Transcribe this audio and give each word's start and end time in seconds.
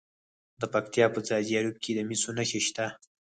د 0.61 0.63
پکتیا 0.73 1.05
په 1.13 1.19
ځاځي 1.27 1.53
اریوب 1.57 1.77
کې 1.83 1.91
د 1.95 1.99
مسو 2.09 2.29
نښې 2.37 2.61
شته. 2.67 2.85